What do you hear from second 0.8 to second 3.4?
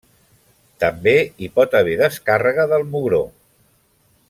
També hi pot haver descàrrega del mugró.